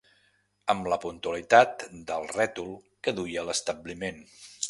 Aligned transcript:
Amb 0.73 0.87
la 0.93 0.97
puntualitat 1.03 1.85
del 2.09 2.25
rètol 2.39 2.73
que 3.07 3.15
duia 3.21 3.47
l'establiment 3.51 4.21